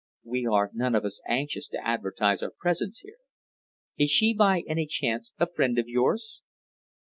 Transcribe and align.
We 0.23 0.47
are 0.47 0.71
none 0.73 0.95
of 0.95 1.05
us 1.05 1.21
anxious 1.27 1.67
to 1.67 1.87
advertise 1.87 2.41
our 2.41 2.49
presence 2.49 3.01
here. 3.01 3.19
Is 3.99 4.09
she, 4.09 4.33
by 4.33 4.63
any 4.67 4.87
chance, 4.87 5.31
a 5.39 5.45
friend 5.45 5.77
of 5.77 5.87
yours?" 5.87 6.41